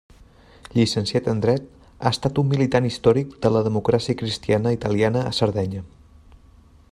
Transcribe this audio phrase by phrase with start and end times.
[0.77, 1.67] Llicenciat en dret,
[2.07, 5.85] ha estat un militant històric de la Democràcia Cristiana Italiana a Sardenya.